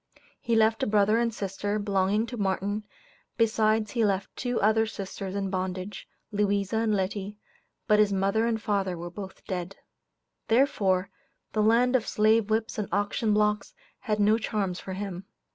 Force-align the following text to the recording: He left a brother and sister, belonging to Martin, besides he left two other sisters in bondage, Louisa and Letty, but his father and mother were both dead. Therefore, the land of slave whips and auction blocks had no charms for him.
He 0.39 0.55
left 0.55 0.81
a 0.81 0.87
brother 0.87 1.19
and 1.19 1.31
sister, 1.31 1.77
belonging 1.77 2.25
to 2.25 2.35
Martin, 2.37 2.85
besides 3.37 3.91
he 3.91 4.03
left 4.03 4.35
two 4.35 4.59
other 4.59 4.87
sisters 4.87 5.35
in 5.35 5.51
bondage, 5.51 6.07
Louisa 6.31 6.77
and 6.77 6.95
Letty, 6.95 7.37
but 7.85 7.99
his 7.99 8.09
father 8.09 8.47
and 8.47 8.59
mother 8.67 8.97
were 8.97 9.11
both 9.11 9.45
dead. 9.45 9.75
Therefore, 10.47 11.11
the 11.53 11.61
land 11.61 11.95
of 11.95 12.07
slave 12.07 12.49
whips 12.49 12.79
and 12.79 12.87
auction 12.91 13.31
blocks 13.35 13.75
had 13.99 14.19
no 14.19 14.39
charms 14.39 14.79
for 14.79 14.93
him. 14.93 15.25